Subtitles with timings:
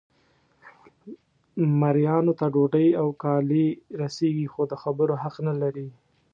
[1.79, 3.67] مریانو ته ډوډۍ او کالي
[4.01, 5.87] رسیږي خو د خبرو حق نه لري.